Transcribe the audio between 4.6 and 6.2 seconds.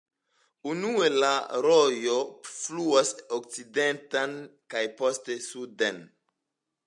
kaj poste suden.